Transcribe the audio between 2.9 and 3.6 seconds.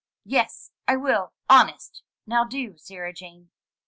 Jane."